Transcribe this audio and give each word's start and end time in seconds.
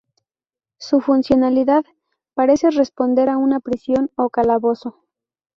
Su 0.79 0.99
funcionalidad 0.99 1.85
parece 2.33 2.71
responder 2.71 3.29
a 3.29 3.37
una 3.37 3.59
prisión 3.59 4.09
o 4.15 4.31
calabozo. 4.31 5.03